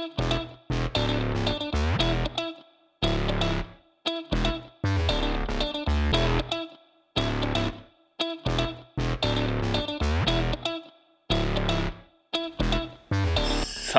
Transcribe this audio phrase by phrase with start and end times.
[0.00, 0.06] さ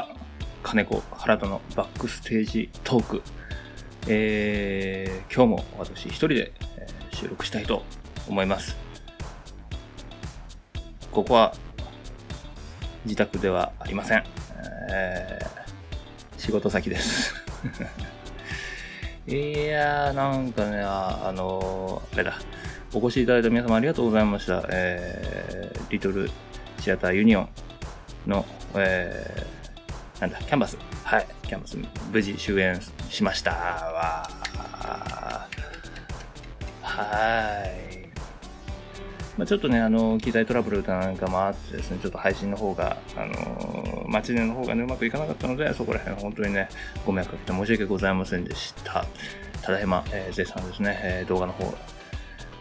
[0.10, 0.16] あ
[0.64, 3.22] 金子原田のバックステージトーク。
[4.08, 6.52] えー、今日も私一人で
[7.14, 7.84] 収録したいと
[8.28, 8.76] 思います。
[11.12, 11.54] ここは
[13.06, 14.24] 自宅ではありません、
[14.90, 15.61] えー
[16.52, 17.34] 仕事先です。
[19.26, 22.38] いやー、なんかね、ああのーあれだ、
[22.94, 24.62] お越しいただいた皆様ありがとうございました。
[24.70, 26.30] えーリトル
[26.82, 27.50] シアターユニオン
[28.28, 30.78] の、えーなんだ、キャンバス。
[31.06, 31.78] はい、キャンバス、
[32.12, 33.52] 無事終演しました。
[33.52, 35.40] わー
[36.82, 37.81] はい。
[39.38, 46.68] まあ、ちょっとね、あの、機材トラブルなんかもあってですね、ちょっと配信の方が、あの、マチネの方がね、うまくいかなかったので、そこら辺は本当にね、
[47.06, 49.06] ご迷惑かけて申し訳ございませんでした。
[49.62, 51.74] ただいま、えー絶賛ですね、えー動画の方、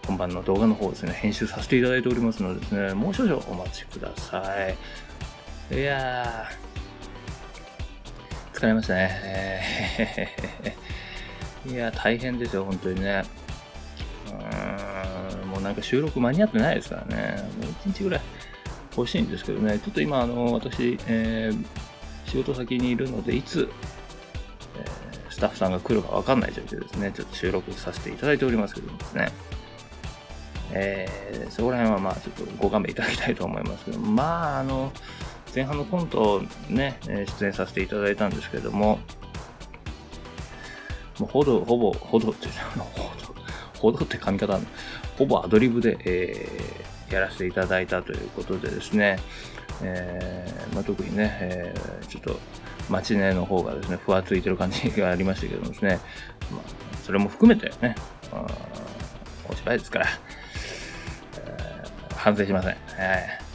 [0.06, 4.44] 本番の動画の方ですね、編集させていただいておりますのでですね、もう少々お待ちくださ
[5.70, 5.74] い。
[5.74, 9.10] いやー、疲れましたね。
[9.98, 10.28] え
[11.66, 13.24] ーいやー、大変ですよ、本当にね。
[14.30, 14.99] うん
[15.60, 17.36] うなんか収録間に合ってないですからね。
[17.60, 18.20] もう1日ぐらい
[18.96, 19.78] 欲しいんですけどね。
[19.78, 21.64] ちょっと今、あの、私、えー
[22.26, 23.68] 仕事先にいるので、いつ、
[24.76, 27.12] えースタッフさんが来るかわかんない状況ですね。
[27.14, 29.32] ちょっと収録させていただいておりますけどもですね。
[30.72, 34.92] えーそこら辺はまあちょっとご勘弁いただきたいと思いますけど、まあ、あの、
[35.54, 39.00] 前半のコントね、え出演させていただいたんですけども、
[41.18, 42.48] もうほど、ほぼ、ほどって、
[43.80, 44.58] ほど、って髪型
[45.18, 49.18] ほぼアドリブで、えーやらせていただいたということでですね、
[49.82, 52.38] えーまあ、特にね、えーちょっと、
[52.88, 55.98] マチネの方がですね、ふわついてる感じがありましたけどもですね、
[56.52, 57.96] まあ、それも含めてね、
[59.48, 60.06] お芝居ですから、
[61.38, 62.70] えー反省しません。
[62.70, 62.78] はい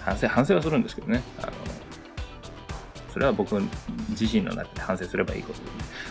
[0.02, 1.22] 反省、反省はするんですけどね。
[1.41, 1.52] あの
[3.14, 3.56] それは僕
[4.09, 5.68] 自身の中で反省すればいいことで、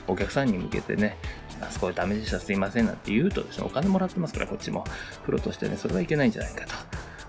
[0.06, 1.18] お客さんに向けてね、
[1.60, 4.84] あそこダメでした、すいませんなんて言うとですね、お金もらってますから、こっちも。
[5.24, 6.74] プロとしてね、それはいけないんじゃないかと。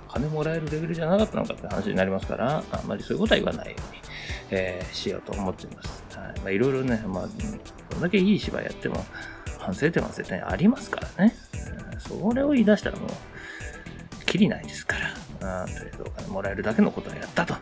[0.09, 4.01] 金もらえるレベルじゃなかったのかって話になりますから、あんまりそういうことは言わないように、
[4.51, 6.03] えーしようと思っています。
[6.17, 6.39] はい。
[6.39, 7.31] まあ、いろいろね、まあ、うん
[7.89, 9.05] どんだけいい芝居やっても、
[9.59, 11.35] 反省点は絶対ありますからね。
[11.99, 13.09] それを言い出したらもう、
[14.25, 15.04] きりないですから。
[15.45, 17.55] あとりあえずお金もらえるだけのことはやったと。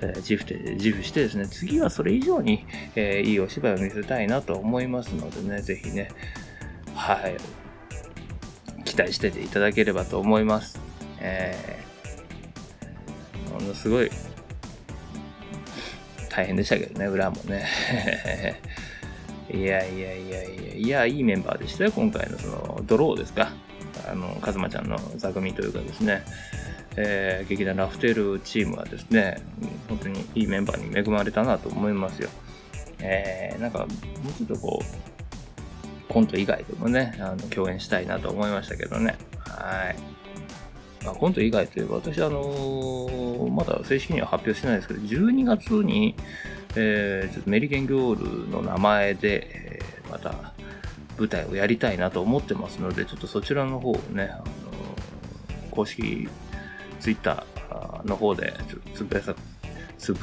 [0.00, 6.10] えー自負で自負してですね、次はそれ以上に、えーいいお芝居を見せたいなと思いますのでね、ぜひね、
[6.94, 7.36] はい、
[8.84, 10.80] 期待してていただければと思います。
[11.20, 11.84] えー
[13.54, 14.10] ものすごい
[16.28, 17.64] 大変でしたけどね、裏もね。
[19.52, 23.52] いやいやいやいや、いや、いいメンバーでしたよ、今回のその、ドローですか。
[24.10, 26.24] あの、カズマちゃんの座組というかですね、
[26.96, 29.42] えー劇団ラフテルチームはですね、
[29.88, 32.28] 本当にいいメンバーに恵まれたなと思いますよ。
[33.00, 39.16] えーなんか、もうちょっとこう、コント以外でもね、あの共演したいなと思いましたけどね。
[39.38, 39.96] はい。
[41.04, 46.14] まあ、コント以外といえば、私、あのーまだ正式には発表してないですけど、12月に、
[46.76, 49.78] えーちょっとメリケンギョールの名前で、え
[50.10, 50.52] また
[51.18, 54.44] 舞台をやりたいなと思ってますので、ちょっとそちらの方をね、あの
[55.70, 56.28] 公式
[57.04, 59.34] ツイッターの方で、ちょっとつぶやさ、
[59.98, 60.20] つぶ、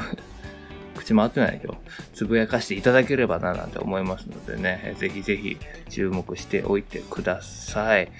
[0.97, 1.77] 口回ってないけど、
[2.15, 5.57] つぶやかしていただければななんて思いますのでね、ぜひぜひ
[5.89, 8.11] 注目しておいてください。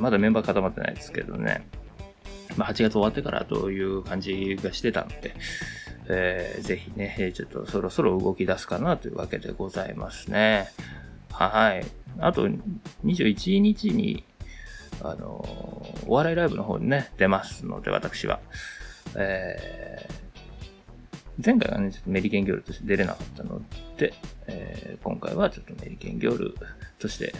[0.00, 1.64] まだメンバー固まってないですけどね。
[2.56, 5.36] まあ、8月終わってからという感じがしてたので、
[6.08, 10.66] えーぜひね、ちょっとそろそろ動き出すかなというわけでございますね。
[11.30, 11.84] はい。
[12.18, 12.48] あと、
[13.04, 14.24] 21日に、
[15.02, 18.40] あのーお笑いライブの方にね、出ますので、私は。
[19.16, 20.22] えー
[21.44, 23.62] 前回はね、ちょっとメリケンギョールとして出れなかったの
[23.96, 24.12] で、
[24.46, 26.54] えー今回はちょっとメリケンギョール
[26.98, 27.32] として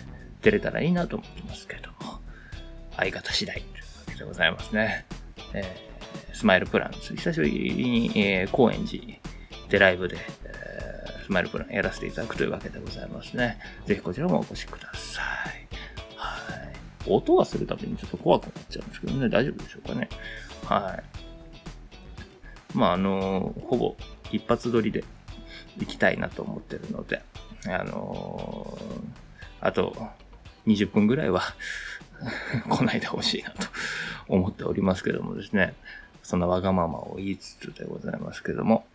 [0.42, 2.20] 出れたらいいなと思ってますけども、
[2.96, 3.78] 相方次第というわ
[4.08, 5.04] けでございますね。
[5.54, 5.92] えー
[6.34, 7.14] スマイルプランです。
[7.14, 9.02] 久しぶりに、えー高円寺
[9.68, 13.58] でライブで、えースマイルプランやらせていただくというわけでございますね。
[13.86, 15.20] ぜひこちらもお越しくださ
[15.50, 15.61] い。
[17.06, 20.08] 音がするたびにちょっと怖くなっちゃうんですけどね、大丈夫でしょうかね。
[20.64, 21.00] は
[22.74, 22.76] い。
[22.76, 23.96] まあ、あのほぼ
[24.30, 25.04] 一発撮りで
[25.78, 27.22] 行きたいなと思ってるので、
[27.68, 28.78] あの
[29.60, 29.94] あと
[30.66, 31.42] 20分ぐらいは
[32.68, 33.66] 来ないでほしいなと
[34.28, 35.74] 思っておりますけどもですね、
[36.22, 38.86] そんなわがままを言いつつでございますけども、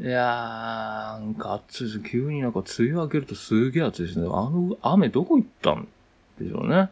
[0.00, 2.00] いやー、なんか暑いです。
[2.00, 4.26] 急になんか梅雨明けるとすげえ暑いですね。
[4.26, 5.88] あの雨どこ行ったん
[6.38, 6.90] でしょうね。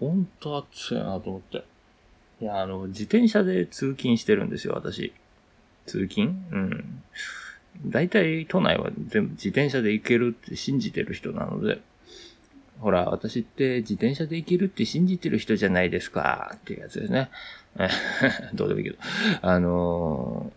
[0.00, 1.64] ほんと暑いなと思って。
[2.40, 5.12] いや、あの、自転車で通勤してるんですよ、私。
[5.86, 6.34] 通勤？
[6.52, 7.02] うん。
[7.86, 11.80] 大体都内は全部自転車で行けるって信じてる人なので、
[12.80, 17.30] ほら、私って自転車で行けるって信じてる人じゃないですかっていうやつですね。
[18.54, 18.96] どうでもいいけど。
[19.42, 20.52] あの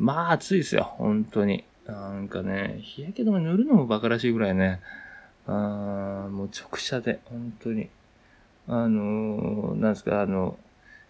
[0.00, 1.64] ー、まあ暑いですよ、本当に。
[1.86, 4.80] なんかね、日焼け止め塗るのも馬鹿らしいぐらいね、
[5.46, 7.88] あもう直射で、本当に。
[8.68, 10.56] あのー、なんですか、あの、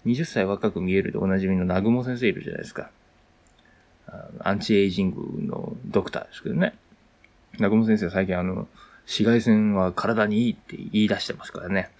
[0.06, 2.90] 20歳若く見えるでおなじみの南雲先生いるじゃないですか。
[4.40, 6.74] アンチエイジングのドクターですけどね。
[7.54, 8.66] 南雲先生最近あの、
[9.04, 11.90] 紫外線は体にいいって言い出してますからね。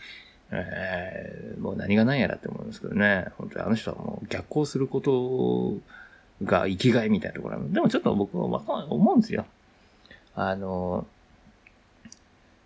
[0.51, 3.27] えー、もう何が何やらって思いますけどね。
[3.39, 5.77] 本当にあの人はもう逆行すること
[6.45, 8.45] が生きがいみたいなところなのでもちょっと僕は
[8.91, 9.47] 思うんですよ。
[10.35, 11.07] あの、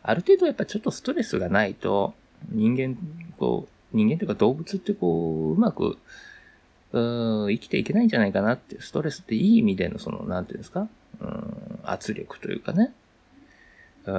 [0.07, 2.15] ある程度やっぱちょっとストレスがないと、
[2.51, 2.97] 人間、
[3.39, 5.99] こう、人間というか動物ってこう、うまく、
[6.93, 10.89] うん、生きていけないんじゃないかなって、ストレスっていい意味でのその、なんていうんですか、
[11.21, 12.95] うん、圧力というかね。
[14.05, 14.15] うん、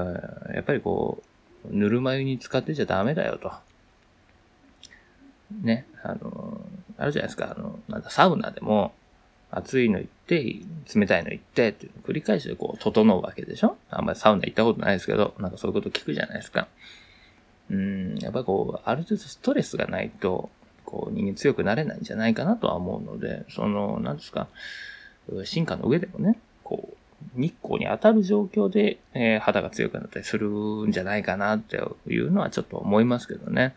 [0.53, 1.23] やっぱりこ
[1.71, 3.53] う、ぬるま湯に使ってちゃダメだよと。
[5.61, 6.59] ね、あの、
[6.97, 8.93] あるじゃないですか、あの、なんだ、サウナでも、
[9.49, 10.57] 暑いの行って、
[10.93, 13.77] 冷たいの行ってって繰り返してこう、整うわけでしょ？
[13.89, 16.67] あんまりサウナ行ったことないですけど、なんかそういうこと聞くじゃないですか。
[17.69, 20.49] うん、やっぱこう、ある程度ストレスがないと、
[20.85, 24.47] こう、人間強くなれないんじゃないかなとは思うので、その、なんですか、
[25.43, 26.97] 進化の上でもね、こう、
[27.35, 31.77] 日光に当たる状況で、えー、肌が強くなったりするんじゃないかなって
[32.07, 33.75] いうのはちょっと思いますけどね。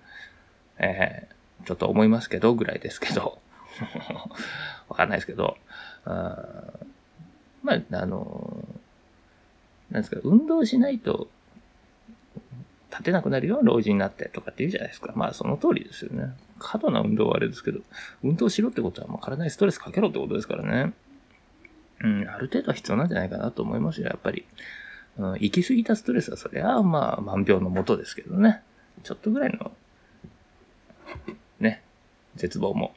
[0.78, 3.39] えー、ちょっと思いますけどぐらいですけど。
[4.88, 5.56] わかんないですけど。
[6.04, 6.72] あ
[7.62, 8.64] まあ、あの、
[9.90, 11.28] なんですか、運動しないと
[12.90, 15.12] 立てなくなるような、老人になってとかって言うじゃないですか。
[15.16, 16.34] まあその通りですよね。
[16.58, 17.80] 過度な運動はあれですけど、
[18.22, 20.92] 運動しろってことは、まあ、体にストレスかけろってことですからね。
[22.02, 24.46] うん、ある程度は必要なんじゃないかなと思いますよ、やっぱり。
[25.18, 28.62] うん、行き過ぎたストレスはそりゃ、まあ、万病のもとですけどね。
[29.02, 29.72] ちょっとぐらいの、
[31.58, 31.82] ね、
[32.36, 32.94] 絶望も、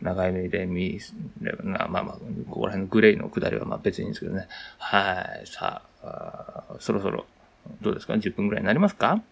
[0.00, 1.00] 長い目で見
[1.40, 2.14] れば、まあまあ、
[2.48, 4.46] ここら辺のグレーの下りはまあ別にいいんですけどね。
[4.78, 7.26] はい、さあ、あそろそろ
[7.80, 9.22] どうですか ?10 分くらいになりますか？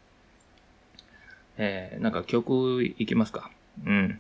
[1.58, 3.50] えー、なんか曲いきますか？
[3.86, 4.18] うん。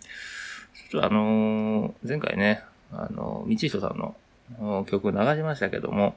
[0.90, 2.62] ちょっとあのー、前回ね、
[2.92, 6.14] あのー、道人さんの曲流しましたけども、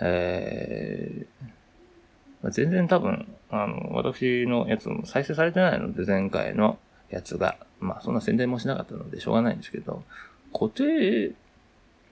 [0.00, 6.78] えー、全然多分、あの、私のやつも再生されてないので、前回の
[7.10, 10.02] やつが、まあそんな宣伝もしなかったのでしょうがないんですけど、
[10.52, 11.32] 固定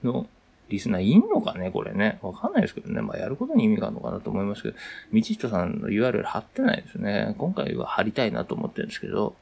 [0.03, 0.27] の
[0.69, 2.19] リスナーいんのかねこれね。
[2.21, 3.01] わかんないですけどね。
[3.01, 4.75] まあ、やることに意味があるのかなと思いますけど、
[5.13, 7.35] 道人さんの URL 貼ってないですね。
[7.37, 9.35] 今回は貼りたいなと思ってるんですけど、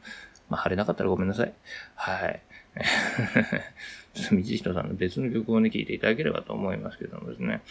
[0.49, 1.53] まあ、貼れなかったらごめんなさい。
[1.95, 2.41] はい。
[4.31, 7.61] 道人さんの別の曲をね、聴いていただければと思いますけどもですね。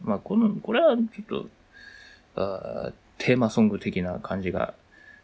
[0.00, 1.48] まあ、この、これはちょっと、
[2.34, 4.74] あテーマソング的な感じが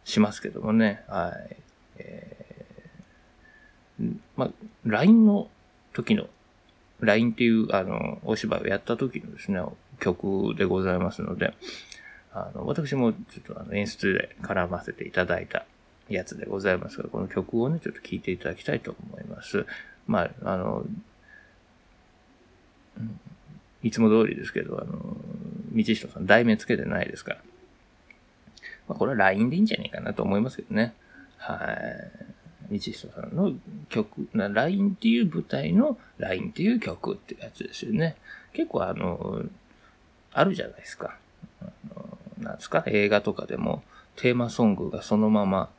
[0.04, 1.02] しますけどもね。
[1.08, 1.56] はい。
[1.98, 4.50] えー、まあ、
[4.84, 5.48] LINE の
[5.92, 6.28] 時の
[7.00, 9.60] LINE っていう、あの、お芝居をやった時のですね、
[10.00, 11.54] 曲でございますので、
[12.32, 15.64] あの、私もちょっとあの演出で絡ませていただいた
[16.08, 19.64] やつでございますが、この曲をね、ちょっと聴いていただきたいと思います。
[20.06, 20.84] まあ、あの、
[23.82, 25.16] いつも通りですけど、あの、
[25.72, 27.38] 道下さん題名つけてないですから。
[28.88, 30.94] まあ、これは LINE でいいんじゃないかなと思いますけどね。
[31.38, 31.56] は
[32.70, 32.78] い。
[32.78, 33.54] 道下さんの
[33.88, 38.16] 曲、な LINE っていう舞台の LINE っていう曲ってやつですよね。
[38.52, 39.42] 結構あの、
[40.32, 41.16] あるじゃないですか。
[41.62, 41.64] あ
[41.94, 43.82] のなんですか、映画とかでも
[44.16, 45.70] テーマソングがそのまま、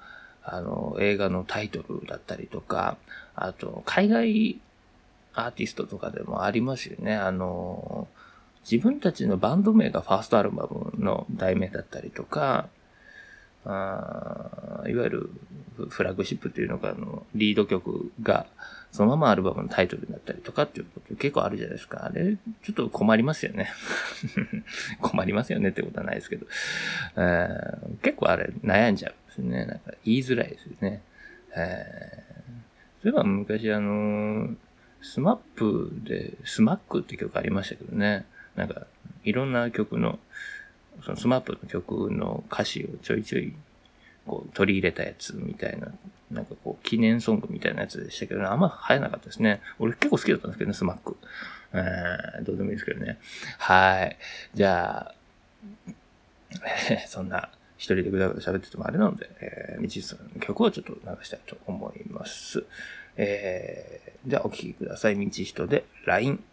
[0.43, 2.97] あの、映画のタイトルだったりとか、
[3.35, 4.59] あと、海外
[5.33, 7.15] アーティストとかでもありますよね。
[7.15, 8.07] あの、
[8.69, 12.67] 自分たちのバンド名がファーストアルバムの題名だったりとか、
[13.65, 15.29] あいわゆる
[15.87, 18.45] フラッグシップっていうのが、あの、リード曲が、
[18.91, 22.05] そのままアルバムのタイトルになったりとかっていうこと結構あるじゃないですか。
[22.05, 23.69] あれ、ちょっと困りますよね。
[25.01, 26.47] 困りますよねってことはないですけど。
[28.01, 29.65] 結構あれ、悩んじゃうんですね。
[29.65, 31.01] なんか言いづらいですよね。
[31.55, 34.55] えー、そういえば昔あの、
[35.01, 38.25] スマップで、スマックって曲ありましたけどね。
[38.55, 38.87] なんか、
[39.23, 40.19] いろんな曲の、
[41.03, 43.53] そのスマップの曲の歌詞をちょいちょい
[44.29, 45.87] こう取り入れたやつみたいな、
[46.29, 49.61] なんかこう記念ソングみたいなやつでしたけど、あんま流行らなかったですね。
[49.79, 51.17] 俺結構好きだったんですけどね、スマック。
[51.71, 53.17] うん、どうでもいいですけどね。
[53.57, 54.17] はい。
[54.53, 55.15] じゃあ、
[57.09, 62.63] そんな一人でぐだぐだ喋っててもあれなので、えー、道さんの曲をちょっと流したいと思います。
[63.17, 65.15] えー、じゃあお聴きください。
[65.15, 66.43] 道人で LINE。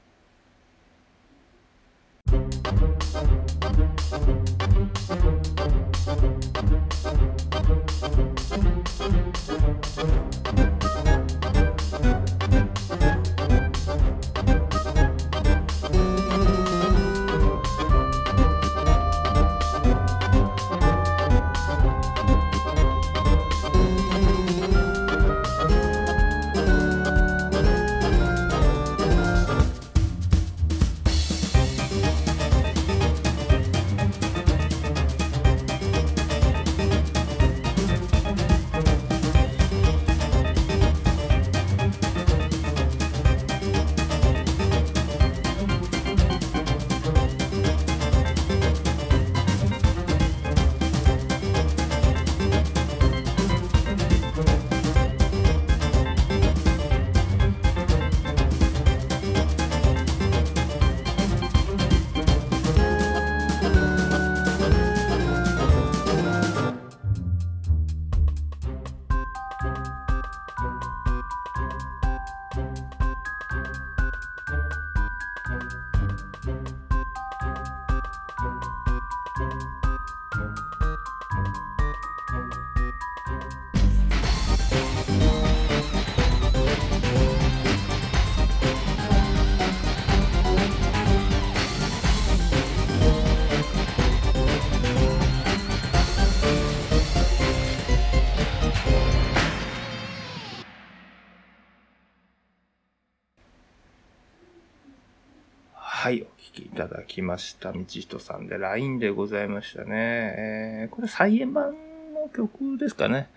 [106.52, 107.72] きいただきました。
[107.72, 109.94] 道人さんで LINE でございましたね。
[109.94, 111.72] えー、これ再演版
[112.14, 113.28] の曲ですかね。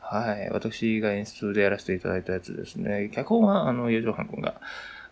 [0.00, 0.50] はい。
[0.50, 3.10] 私が演出でやらせていただいたやつですね。
[3.12, 4.60] 脚本は、あの、ヨジョハン君が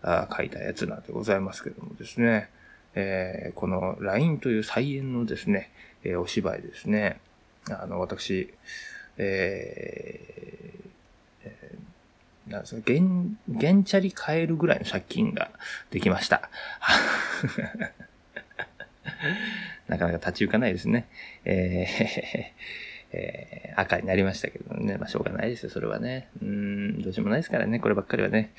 [0.02, 2.50] あ書いたやつなんでございますけどもですね。
[2.94, 5.70] えー、この LINE という再演のですね、
[6.04, 7.20] えー、お芝居ですね。
[7.70, 8.54] あの、私、
[9.16, 11.78] えー、えー、
[12.46, 15.50] なんですか、ゲン、ゲンチャリ買えるぐらいの借金が
[15.90, 16.50] できました。
[19.88, 21.06] なかなか立ち行かないですね。
[21.44, 22.44] えー
[23.16, 24.98] えー、赤になりましたけどね。
[24.98, 26.28] まあ、しょうがないですよ、それはね。
[26.42, 28.50] うん、どうしようもないですからね、こればっかりはね。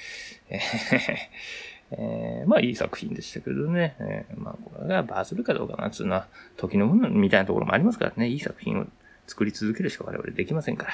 [1.92, 3.96] えー、まあ、いい作品でしたけどね。
[4.00, 8.30] えー、まあ、これがバズるかどうかなつうのは、時のものみたいなところもありますからね。
[8.30, 8.88] いい作品を
[9.28, 10.94] 作り続けるしか我々できませんから。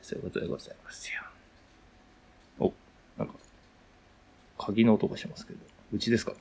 [0.00, 1.20] そういうことでございますよ。
[2.60, 2.72] お、
[3.18, 3.34] なんか、
[4.58, 5.58] 鍵の音がしますけど。
[5.92, 6.32] うちですか？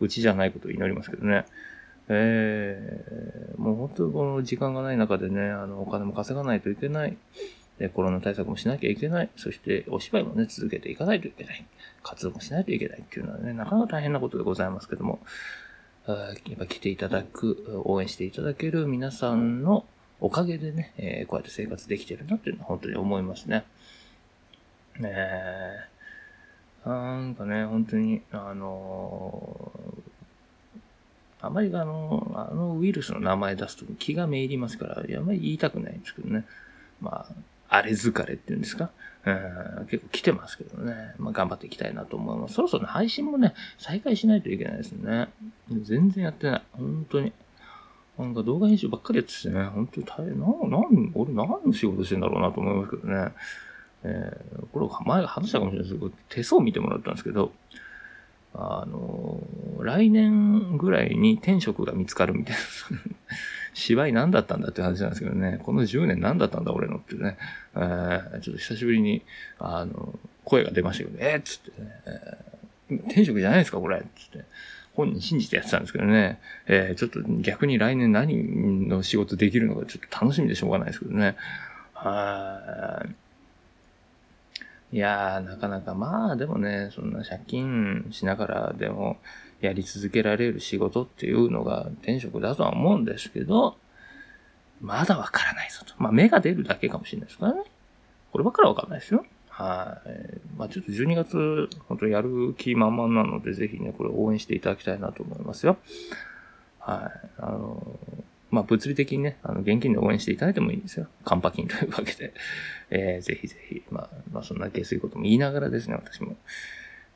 [0.00, 1.44] うちじゃないことを祈りますけどね。
[2.08, 7.16] えー、もう本当にこの時間がない中でね、あの、お金も稼がないといけない。
[7.78, 9.30] で、コロナ対策もしなきゃいけない。
[9.36, 11.64] そして、お芝居もね、続けていかないといけない。
[12.02, 15.20] 活動もしないといけないっていうのはね、なかなか大変なことでございますけども、
[16.06, 19.86] やっぱ来ていただく、応援していただける皆さんの
[20.20, 23.64] おかげでね、えー、こうやって生活できてるなっていうのは本当に思いますね。
[24.98, 25.91] ねえ。
[26.84, 29.72] なんかね、本当に、あの
[31.40, 36.44] あまりあの、あのウイルスの名前出すと気がめいりますから、あまり言いたくないんですけどね。
[37.00, 37.34] まあ、
[37.68, 38.90] あれ疲れっていうんですか？
[39.24, 41.14] うん、結構来てますけどね。
[41.18, 42.54] まあ、頑張っていきたいなと思います。
[42.54, 45.28] そろそろね、配信もね、再開しないといけないですね。
[45.82, 46.62] 全然やってない。
[46.72, 47.32] 本当に。
[48.18, 50.38] なんか動画編集ばっかりやっててね、本当に大変。
[50.38, 53.32] な、なん、俺何の仕事してんだろうなと思いますけどね。
[54.04, 57.52] えー、これ前話したかもしれないですけど、手相見てもらったんですけど、
[58.54, 59.40] あの、
[59.80, 62.60] 来年ぐらいに転職が見つかるみたいな。
[63.74, 67.38] 芝居何だったんだって話なんですけどね、この10年何だったんだ俺のってね、
[67.74, 69.22] えー、ちょっと久しぶりに、
[69.58, 74.02] あの、声が出ましたけど、えー、っつってね、えー、転職じゃないですかこれ。
[74.14, 74.44] つって。
[74.94, 81.36] 本人信じてやってたんですけどね、えー、ちょっと逆に来年何の仕事できるのかちょっと楽しみでしょうがないですけどね。
[81.94, 83.21] はい。
[84.92, 89.16] いやー、なかなか、まあでもね、そんな借金しながらでも
[89.62, 93.76] やり続けられる仕事っていうのが転職だとは思うんですけど、
[94.82, 95.94] まだわからないぞと。
[95.96, 97.62] まあ目が出るだけかもしれないですからね。
[98.32, 99.24] こればっかりわかんないですよ。
[99.48, 100.08] はい。
[100.58, 105.78] まあちょっと12月、本当やる気満々なので、ぜひね、これ応援していただきたいなと思いますよ。
[106.80, 107.28] はい。
[107.38, 107.98] あの
[108.52, 111.06] まあ、物理的にね、あの、現金で応援していただいてもいいんですよ。
[111.24, 112.34] カンパ金というわけで。
[112.90, 116.36] えー、ぜひぜひ、まあ、まあ、そんな下水ことも言いながらですね、私も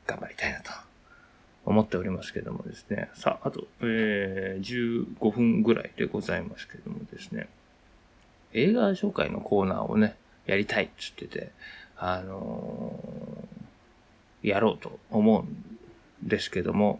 [0.07, 0.71] 頑張りたいなと
[1.63, 3.11] 思っておりますけどもですね。
[3.13, 7.47] さあ、あと、えー、15分ぐらいでございますけどもですね。
[8.53, 10.15] 映画紹介のコーナーをね、
[10.47, 11.51] やりたいって言ってて、
[11.97, 16.99] あのー、やろうと思うんですけども、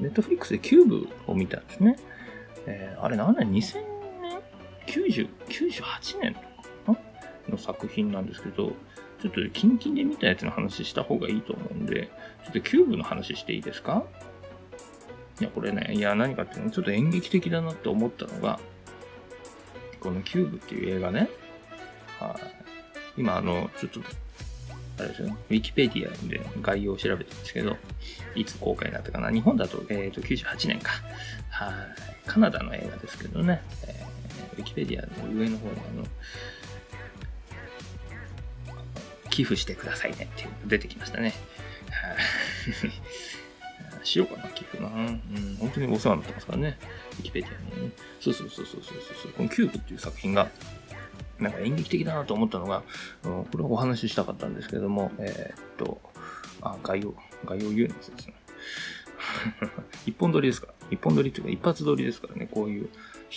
[0.00, 1.96] ネットフリックスでキューブを見たんですね。
[2.66, 3.82] えー、あれ何年 ?2000
[4.20, 4.40] 年
[4.86, 6.34] ?90、98年
[6.86, 7.00] とか
[7.48, 8.72] の作品なんですけど、
[9.20, 12.10] ちょっとキンキンで見たやつの話した方がいいと思うんで、
[12.44, 14.04] ちょっとキューブの話していいですか？
[15.40, 18.58] いや、これね、いや、何かっていうのちょっと演劇的だなって思ったのが、
[20.00, 21.28] このキューブっていう映画ね、
[22.20, 22.36] は
[23.16, 23.20] い。
[23.20, 24.00] 今、あの、ちょっと
[24.98, 27.76] あれですよ、ウィキペディアで概要を調べてるんですけど、
[28.34, 29.30] いつ公開になったかな？
[29.30, 30.92] 日本だと、え、ー、と、98年か。
[31.50, 31.74] はい。
[32.26, 36.04] カナダの映画ですけどね、えー、ウィキペディアの上の方にあの、
[39.30, 41.32] 寄付してくださいねっていうのが出てきましたね。
[41.90, 42.16] はい。
[44.04, 44.88] しようかな、寄付な。
[44.88, 46.78] うん、本当にお世話になってますからね。
[47.18, 47.92] ウィキペディアにね。
[48.20, 49.32] そうそうそうそうそうそう。
[49.32, 50.50] このキューブっていう作品が、
[51.38, 52.82] なんか演劇的だなと思ったのが、
[53.22, 56.00] これはお話ししたかったんですけども、えー、っと、
[56.62, 57.14] あ、概要、
[57.44, 58.34] 概要言うんですね。
[60.06, 60.68] 一本撮りですか？
[60.68, 60.74] ら。
[60.90, 62.88] 一本撮りっていうか一発撮りですからね、こういう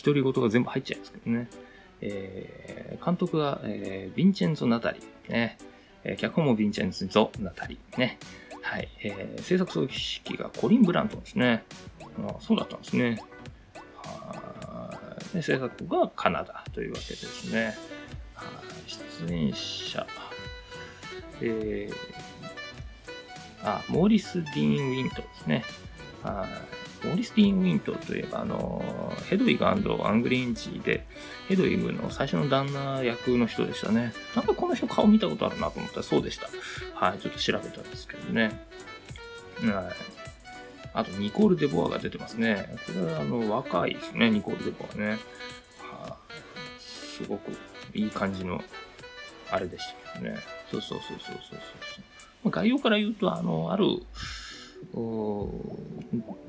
[0.03, 1.47] 独り言が全部入っちゃいますけどね。
[2.01, 4.99] えー、監督は、えー、ヴィンチェンゾ・ナタリ。
[5.29, 5.57] ね。
[6.03, 7.77] えー、脚本もヴィンチェンゾ・ナタリ。
[7.97, 8.17] ね。
[8.63, 8.89] はい。
[9.03, 11.63] えー、制作総指揮がコリン・ブラントですね。
[12.17, 13.19] あそうだったんですね。
[14.03, 14.97] は
[15.33, 17.75] で制作国はカナダというわけですね。
[18.87, 20.05] 出演者、
[21.41, 21.93] えー、
[23.63, 25.63] あ、モーリス・ディーン・ウィントですね。
[26.23, 26.45] あ
[27.03, 28.83] モーリス・ディーン・ウィントといえば、あの、
[29.27, 31.05] ヘドウィグアングリンジで、
[31.47, 34.13] ヘドウィグの最初の旦那役の人でしたね。
[34.35, 36.47] なんかこの人顔見たことあるなと思ったらそうでした。
[36.93, 38.65] はい、ちょっと調べたんですけどね。
[39.63, 40.11] はい。
[40.93, 42.67] あと、ニコール・デボアが出てますね。
[42.85, 45.17] これは、あの、若いですね、ニコール・デボアね。
[47.23, 47.51] すごく
[47.93, 48.61] いい感じの、
[49.51, 50.35] あれでしたね。
[50.71, 51.59] そうそうそうそうそう
[52.43, 52.49] そう。
[52.49, 53.85] 概要から言うと、あの、ある、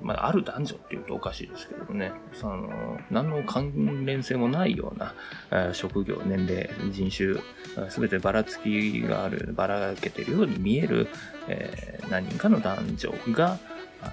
[0.02, 5.14] まあ、ある男女っていうとおかしいですけどね、その、何の関連性もないような、
[5.50, 11.08] え、職業、年齢、人種、すべてばらつきがある、ばらけてるように見える、
[11.48, 13.58] えー、何人かの男女が、
[14.02, 14.12] あの、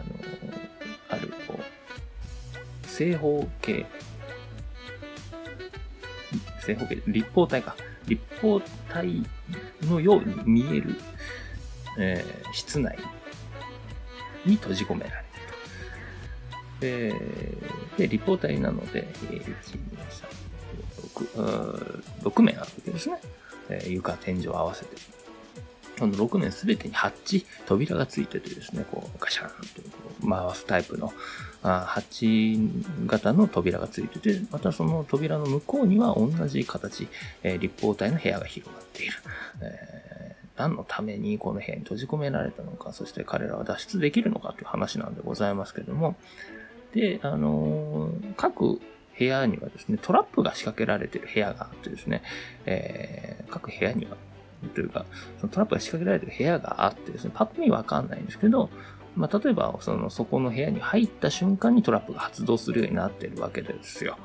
[1.10, 3.86] ある、こう、正方形、
[6.60, 7.76] 正方形、立方体か。
[8.08, 9.26] 立方体
[9.84, 10.96] のように見える、
[11.98, 12.98] えー、室内
[14.46, 15.30] に閉じ込められる。
[17.98, 19.44] で、立方体なので、1、2、
[21.36, 23.20] 3、6、6面あるわけですね。
[23.88, 24.96] 床、天井合わせて。
[26.00, 29.50] この6面すべてにハッチ、扉がついててですね、こう、ガシャーン
[30.22, 31.12] と回すタイプの、
[31.62, 32.58] あハッチ
[33.06, 37.10] 型の扉がついてて、またその扉の向こうには同じ形、
[37.44, 39.14] えー、立方体の部屋が広がっている。
[39.62, 46.16] えー、何のためにこの部屋に閉じ込められたのか、そして彼らは脱出できるのかという話なんでございますけども、
[46.94, 48.80] で、あのー、各
[49.20, 52.24] 部屋にはですね、トラップが仕掛けられている部屋があってですね、
[52.66, 54.16] えー、各部屋には
[54.74, 55.06] というか、
[55.40, 58.70] そのトラップが仕掛けられてる部屋があってですね、パッと見わかんないんですけど、
[59.16, 64.18] まあ、例えば、その、そこの部屋に入った瞬間にトラップが発動するようになってるわけですよ。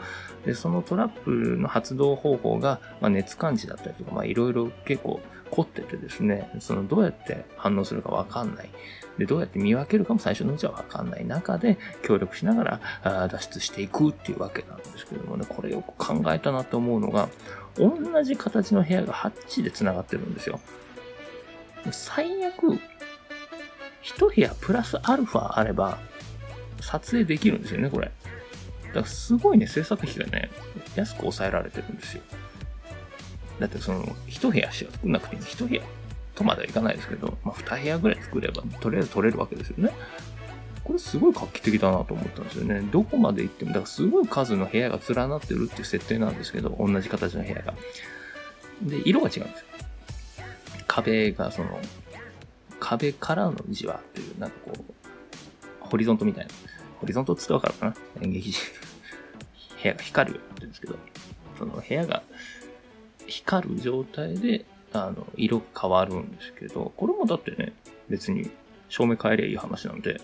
[0.44, 5.20] で、そのトラップの発動方法が、まあ、熱感知だったりとか、まあ、いろいろ結構
[5.50, 8.70] 凝っててですね、その、どうやって反応するかわかんない。
[9.18, 17.28] で、どうやって見分けるかも最初のうちはわかんない中で、協力しながら脱出していくっていうわけなんですけどもね、これよく考えたなと思うのが、
[17.76, 20.60] 同じ形の部屋がハッチで繋がってるんですよ。
[21.90, 22.78] 最悪、
[24.02, 25.98] 一部屋プラスアルファあれば、
[26.80, 28.10] 撮影できるんですよね、これ。
[28.88, 30.50] だからすごいね、制作費がね、
[30.94, 32.22] 安く抑えられてるんですよ。
[33.58, 35.42] だってその、一部屋しか作んなくていい。
[35.42, 35.82] 一部屋
[36.34, 39.90] とまではいかないですけど、まあ、二部屋ぐらい作れば、とりあえず撮れるわけですよね。
[40.84, 42.82] これすごい画期的だなと思ったんですよね。
[42.92, 47.74] どこまで行っても、だからすごい数の部屋が連なってるっていう設定なんですけど、同じ形の部屋が。
[48.82, 49.66] で、色が違うんですよ。
[50.86, 51.80] 壁がその、
[52.78, 54.84] 壁からの字はっていう、なんかこう、
[55.80, 56.50] ホリゾントみたいな。
[57.00, 58.22] ホリゾントって言ってわかるかな？
[58.22, 58.52] 演劇。
[59.82, 60.96] 部屋が光るようになってるんですけど、
[61.58, 62.22] その部屋が
[63.26, 67.72] 光る状態で、あの、色変わるんですけど、これもだってね、
[68.08, 68.50] 別に
[68.88, 70.20] 照明変えりゃいい話なんで、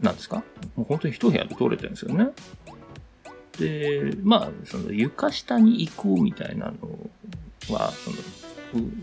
[0.00, 0.36] なんですか？
[0.76, 2.28] もう本当に一部屋で撮れてるんですよね。
[3.58, 6.74] で、まあ、その床下に行くみたいなの
[7.74, 8.16] は、その、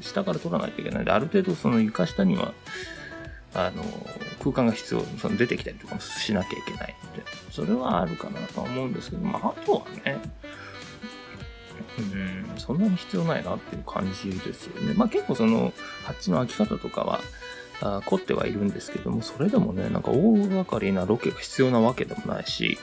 [0.02, 2.54] 下から撮らないといけないんで、ある程度その床下には、
[3.54, 3.84] あの、
[4.40, 10.22] 空間が必要、その出てきたりとかもしなきゃいけないので、それはあるかなとは思うんですけど、まあ、あとはね、
[11.98, 14.94] うん、そんなに必要ないなっていう感じですよね。
[14.96, 17.22] まあ結構その、ハッチの開き方とかは、
[17.82, 22.78] あ凝ってはいるんですけども、それでもね、なんか大掛かりなロケが必要なわけでもないし、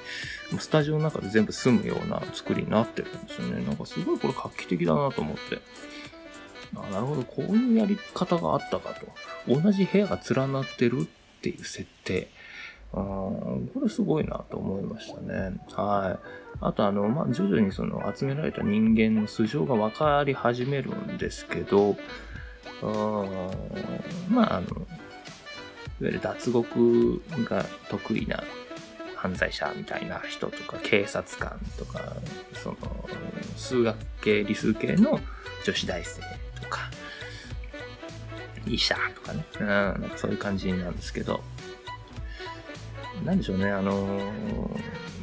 [0.59, 3.65] スタジオの中で全部住むような作りになってるんですよね。
[3.65, 5.61] なんかすごいこれ画期的だなと思って。
[6.75, 8.95] あなるほど、こういうやり方があったか
[9.47, 9.61] と。
[9.61, 11.05] 同じ部屋が連なってるっ
[11.41, 12.29] ていう設定。
[12.95, 15.57] あこれすごいなと思いましたね。
[15.73, 16.29] はい。
[16.61, 21.97] あとあの、まあ、徐々にその集められた人間の素性が分かり始めるんですけど、
[24.29, 24.87] まあ、あの、いわ
[26.01, 28.43] ゆる脱獄が得意な
[29.17, 32.17] 犯罪者みたいな人とか、警察官とか、
[32.55, 32.77] その、
[33.57, 35.21] 数学系、理数系の
[35.65, 36.21] 女子大生
[36.61, 36.91] とか、
[38.67, 41.41] 医者とかね、うん、なんかそういう感じなんですけど、
[43.25, 44.21] なんでしょうね、あの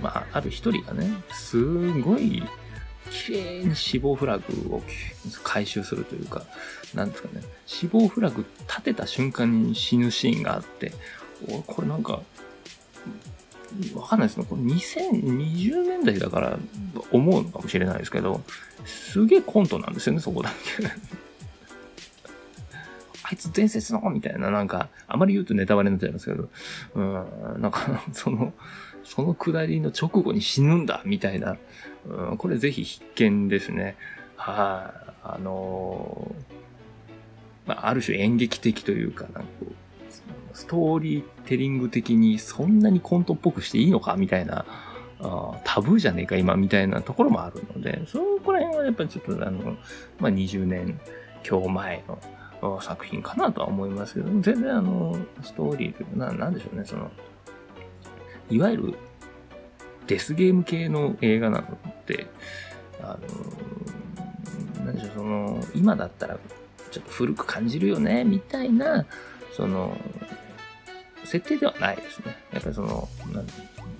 [0.01, 2.43] まあ、ある一人がね、すごい
[3.29, 4.81] 綺麗に死亡フラグを
[5.43, 6.43] 回収するというか、
[6.95, 10.93] なんですかね、死亡フラグ立てた瞬間に死ぬシーンがあって、
[11.67, 12.21] これなんか、
[13.95, 14.45] わかんないですね。
[14.49, 16.57] これ2020年代だから
[17.11, 18.41] 思うのかもしれないですけど、
[18.85, 20.87] すげえコントなんですよね、そこだけ。
[23.23, 26.49] あいつ伝説のみたいな、なんか、あまり言うとネタバレになっちゃいますけど、
[26.95, 27.13] うん、
[27.61, 28.53] なんか、その、
[29.03, 31.57] その下りの直後に死ぬんだ、みたいな、
[32.05, 33.95] うん、これぜひ必見ですね。
[34.35, 35.37] はい、あ。
[35.37, 39.49] のー、まあ、ある種演劇的というか、なんか、
[40.53, 44.65] ストーリーテリング的にそんなにコントっぽくしていいのかみたいな、
[45.21, 49.77] あタブーじゃねえか今みたいなところもあるので、そこら辺はやっぱりちょっとあの、
[50.19, 50.99] まあ、20年
[51.47, 52.03] 今日前
[52.61, 57.11] の作品かなとは思いますけど、全然あの、ストーリーというか、ななんでしょうね、その、
[58.49, 58.95] いわゆる
[60.09, 62.25] デスゲーム系の映画なので、
[62.99, 63.17] あ
[64.79, 66.39] の、なんでしょう、その、今だったら
[66.89, 69.05] ちょっと古く感じるよね、みたいな、
[69.55, 69.95] その、
[71.25, 72.35] 設定ではないですね。
[72.51, 73.07] やっぱりその、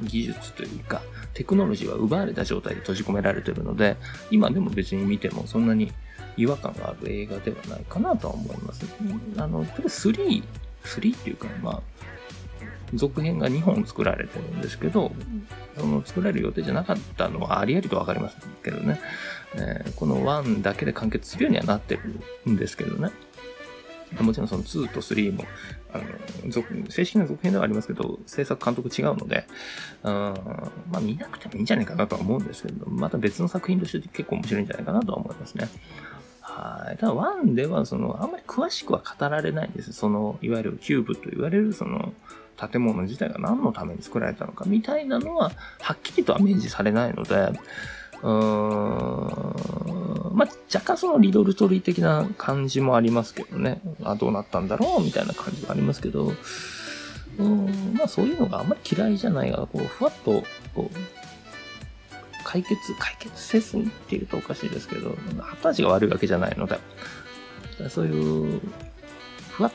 [0.02, 1.04] 技術というか、
[1.36, 3.96] テクノロジーは奪われた状態で閉じ込められてるので、
[4.32, 5.92] 今でも別に見てもそんなに
[6.38, 8.84] 違和感がある映画ではないかなとは思います。
[9.38, 10.44] あの、3、
[10.84, 11.82] 3っていうか、まあ、
[12.94, 15.12] 続編が2本作られてるんですけど、
[15.78, 19.00] その作られる予定じゃなかったのはありありとわかりますけどね、
[19.56, 21.98] えー、この1だけで完結するようにはなって
[22.46, 23.12] るんですけどね。
[24.20, 25.44] もちろんその2と3も、
[25.94, 26.04] あの、
[26.50, 29.46] 続、正式な続編ではありますけど、制作監督違うので、
[30.04, 35.68] うん、まあ見なくてもいいんじゃないかなとは思うんですけど、また別の作品として結構面白いんじゃないかなとは思いますね。
[36.50, 36.98] はい。
[36.98, 39.94] ただ、1では、その、あんまり詳しくは語られないんです。
[39.94, 42.12] その、いわゆるキューブと言われる、その、
[42.58, 47.54] 建物自体が何のために作られたのかみたいなのは、はっきりとは明示されないので、
[48.22, 48.30] うー
[50.34, 53.80] ん、まあ、若干そのリドルトリー的な感じもありますけどね。
[54.04, 55.04] あ、どうなったんだろう？
[55.04, 56.34] みたいな感じはありますけど、
[57.38, 60.44] うん、まあそういうのがあんまり嫌いじゃないが、こう、ふわっと、
[60.76, 60.98] こう、
[62.44, 66.80] 解決、解決せずにっていうとおかしいですけど、後味が悪いわけじゃないので、
[67.90, 68.62] そういう、
[69.50, 69.72] ふわっ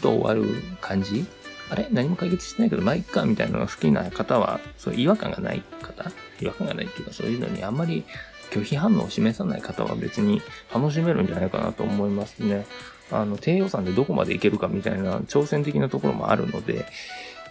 [0.00, 1.26] と終わる感じ？
[1.70, 1.88] あれ？
[1.90, 6.10] 何も解決してないけど、まあ、いっか、みたいなのが好きな方は、そう違和感がない方？
[6.40, 8.04] 違和感がないっていうか、そういうのにあんまり
[8.50, 10.42] 拒否反応を示さない方は別に
[10.74, 12.66] 楽しめるんじゃないかなと思いますね。
[13.10, 16.86] あの、低予算でどこまでいけるかみたいな挑戦的なところもあるので、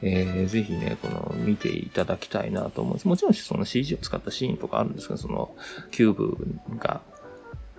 [0.03, 3.07] えー、ぜひね、この、見ていただきたいなと思います。
[3.07, 5.55] もちろんその CG を使ったシーンとかあるんですけど、その、
[5.91, 6.37] キューブ
[6.79, 7.01] が、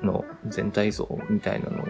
[0.02, 1.86] の全体像みたいなの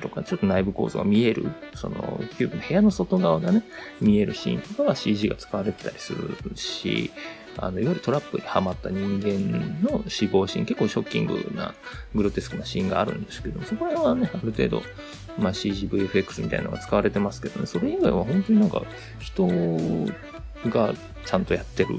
[0.00, 3.62] とか、ちょっと内部構造が見える、その、キューブの部屋の外側がね、
[4.00, 7.10] 見えるシーンとかは CG が使われてたりするし、
[7.58, 11.74] あの、いわゆるトラップにはまった人間の死亡シーン、結構ショッキングな、
[12.14, 14.82] グロテスクなシーンがあるんですけど、そこら辺はね、ある程度、
[15.38, 18.82] まあ CGVFX みたいなのが使われてますけどね、それ以外は本当になんか、
[19.20, 19.46] 人
[20.70, 21.94] がちゃんとやってる、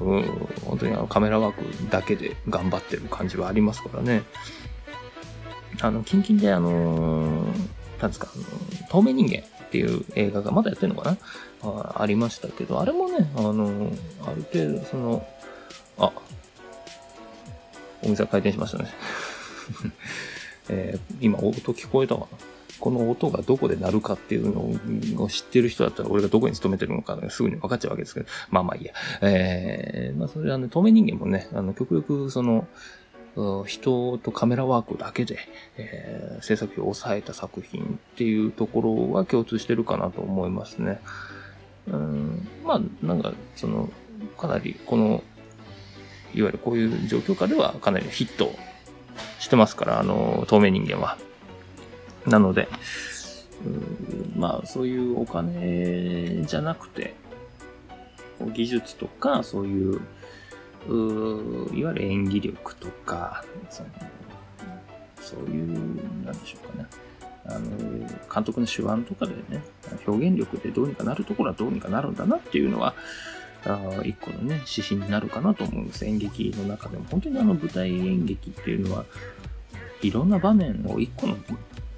[0.00, 0.22] うん、
[0.64, 4.22] 本当にあのカメラワークだけで頑張ってる感じはありますからね。
[5.80, 8.44] あの、キンキンであのー、なんですか、あの、
[8.88, 9.42] 透明人間
[9.74, 11.18] っていう映画がまだやってるのかな？
[11.64, 13.90] あありましたけど、あれもね、あの、
[14.24, 15.26] ある程度、その、
[15.98, 16.12] あ、
[18.04, 18.90] お店が開店しましたね。
[20.70, 22.26] えー、今、音聞こえたかな
[22.78, 28.92] この音がどこで鳴るかっていうのを知ってる人だったら、俺がどこに勤めてるのか、すぐに分かっちゃうわけですけど、まあまあいいや。
[29.22, 32.68] えー、まあそれはね、透明人間もね、あの、極力その、
[33.66, 35.38] 人とカメラワークだけで、
[35.76, 41.00] えー、制作費を抑えた作品っていうところは共通してるかなと思いますね。
[41.88, 43.90] うん、まあ、なんか、その、
[44.38, 45.22] かなりこの、
[46.34, 48.52] いわゆるこういう状況下ではかなりヒット
[49.38, 51.18] してますから、あの、透明人間は。
[52.26, 52.68] なので、
[53.66, 57.14] うん、まあ、そういうお金じゃなくて、
[58.54, 60.00] 技術とか、そういう
[60.88, 63.88] ういわゆる演技力とか、その
[65.20, 66.86] そういう、なんでしょうかね。
[67.46, 67.70] あの、
[68.32, 69.62] 監督の手腕とかでね、
[70.06, 72.94] 表現力でどうにかなるところはどうにかなるんだなっていうのは、
[73.66, 76.04] あ一個のね、指針になるかなと思うんです。
[76.04, 77.04] 演劇の中でも。
[77.10, 79.04] 本当にあの舞台演劇っていうのは、
[80.06, 81.36] いろんな場面を一個の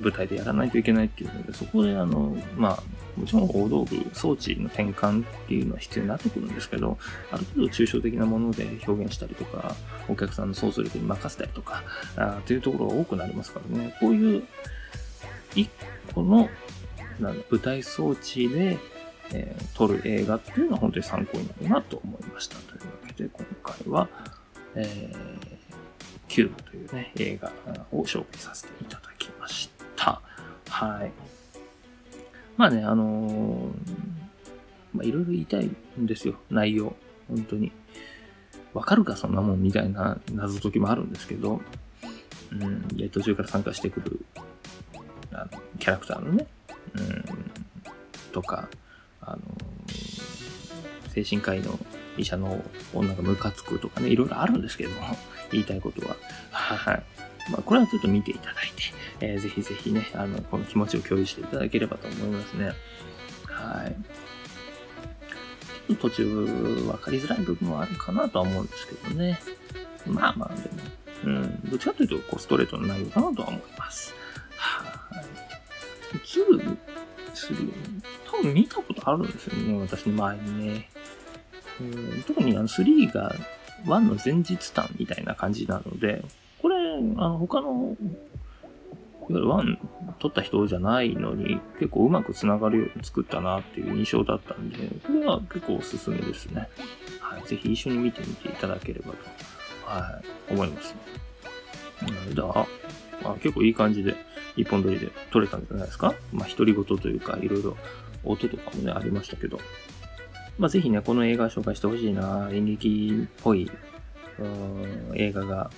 [0.00, 2.82] 舞台でやらないといけないっていうので、そこであの、まあ、
[3.18, 6.98] もちろん大道具、装置の転換っていうのは必要になってくるんですけど、
[7.30, 9.74] ある程度抽象的なもので表現したりとか、
[10.08, 11.82] お客さんの想像力に任せたりとか、
[12.16, 14.42] あというところが多くなりますからね、こういう
[15.54, 15.70] 一
[16.14, 16.48] 個の
[17.18, 18.78] なん舞台装置で、
[19.32, 22.56] えー、撮る映画っていうのは本当に参考になるなと思いました。
[22.56, 24.08] というわけで、今回は、
[24.74, 25.55] えー、
[26.28, 27.52] キューブというね、映画
[27.92, 30.20] を紹介させていただきました。
[30.68, 31.12] はい。
[32.56, 33.72] まあね、あのー、
[34.94, 36.94] まあいろいろ言いたいんですよ、内容。
[37.28, 37.72] 本当に。
[38.72, 41.60] わかるか、そんなもんみたいな謎解きもあるんですけど、
[42.52, 44.20] うん、で、途中から参加してくる、
[45.32, 46.46] あの、キャラクターのね、
[46.94, 47.24] うん、
[48.32, 48.68] とか、
[49.20, 51.78] あのー、精神科医の
[52.16, 52.62] 医者の
[52.94, 55.16] 女がムカつくとかね、いろいろあるんですけども、
[55.50, 56.16] 言いたいことは。
[56.50, 57.02] はい。
[57.50, 58.82] まあ、これはちょっと見ていただいて、
[59.20, 62.72] えー、ぜひぜひね、あの、この気持ちを共有していただければと思いますね。
[63.44, 63.96] はい。
[65.94, 69.38] 途中分かりづらい部分はあるかなとは思うんですけどね。
[70.04, 70.76] まあまあ、でも、
[71.24, 74.12] うん、どっちかというと、こう、ストレートの内容かなとは思います。
[74.56, 74.84] は
[75.22, 76.16] い。
[76.18, 76.76] 2、3、
[78.30, 80.88] 多分見たことあるんですよね、私の前にね。
[81.80, 83.34] うん、特にあの3が
[83.84, 86.24] 1の前日談みたいな感じなので、
[86.60, 87.96] これ、あの、他の、
[89.28, 96.68] いわゆる1撮った人じゃないのに、結構うまく繋がるように作ったなっていう印象だったんで、これは結構おすすめですね。
[97.20, 97.42] はい。
[97.46, 99.16] ぜひ一緒に見てみていただければと、
[99.84, 100.94] はい、思います。
[102.34, 102.66] だ
[103.24, 104.14] あ結構いい感じで、
[104.56, 107.76] 一本撮りで撮れたんじゃないですかまあ、独り言というか、いろいろ
[108.24, 109.58] 音とかもね、ありましたけど。
[110.58, 113.70] まあ、ぜひね、この映画紹介してほしいな、演劇っぽい、
[115.14, 115.70] 映画が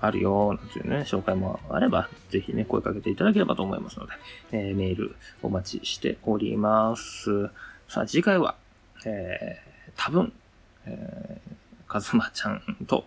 [0.00, 4.12] あるよ、なんていうね、紹介もあれば、ぜひね、声かけていただければと思いますので、
[4.52, 7.50] えー、メールお待ちしております。
[7.88, 8.56] さあ、次回は、
[9.04, 10.32] えー、多分、
[10.86, 13.06] えー、かずまちゃんと、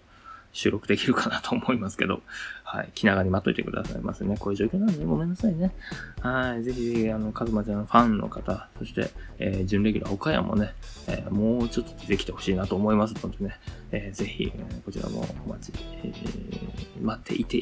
[0.55, 2.21] 収録できるかなと思いますけど、
[2.67, 4.35] はい、気長に待っといてくださいませね。
[4.39, 5.71] こういう状況なんで、ごめんなさいね。
[6.19, 10.73] はい、ぜひぜひ、あの、かずまちゃんのファンの方、そして、えー、準レギュラー岡山もね、
[11.07, 13.59] えー、もうちょっと出てきてほしいなと思いますのでね、
[13.91, 14.51] えー、ぜひ、
[14.83, 15.73] こちらもお待ち、
[16.03, 17.57] えー、待っていて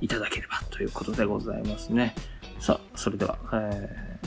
[0.00, 2.12] いただければということでございますね。
[2.58, 4.18] さあ、それでは、え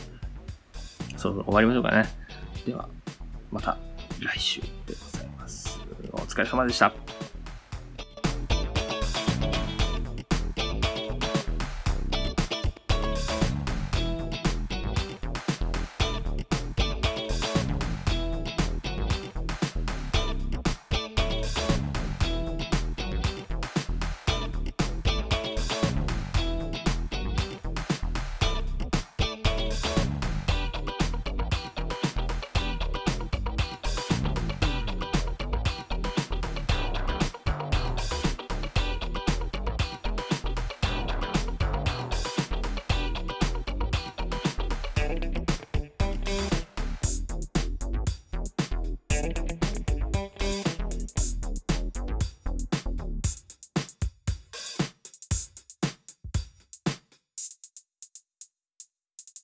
[1.10, 2.08] ー、そろそろ終わりましょうかね。
[2.66, 2.88] では、
[3.52, 3.78] また
[4.22, 5.78] 来週でございます。
[6.14, 7.05] お疲れ様でした。